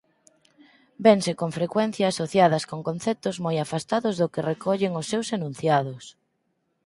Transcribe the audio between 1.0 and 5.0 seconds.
Vense con frecuencia asociadas con conceptos moi afastados do que recollen